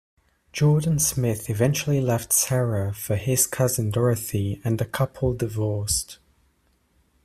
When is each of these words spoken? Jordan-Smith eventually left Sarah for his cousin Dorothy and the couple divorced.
Jordan-Smith 0.51 1.47
eventually 1.47 2.01
left 2.01 2.33
Sarah 2.33 2.91
for 2.91 3.15
his 3.15 3.45
cousin 3.45 3.91
Dorothy 3.91 4.59
and 4.65 4.79
the 4.79 4.85
couple 4.85 5.35
divorced. 5.35 6.17